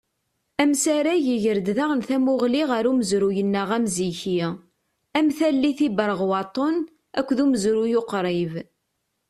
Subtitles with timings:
[0.61, 4.37] Amsarag iger-d daɣen tamuɣli ɣer umezruy-nneɣ amziki,
[5.17, 6.75] am tallit Iberɣwaṭen,
[7.19, 8.53] akked umezruy uqrib.